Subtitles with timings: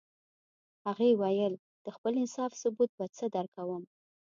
[0.85, 1.53] هغې ویل
[1.85, 3.83] د خپل انصاف ثبوت به څه درکوم